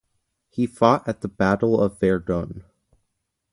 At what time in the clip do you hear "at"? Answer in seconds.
1.07-1.21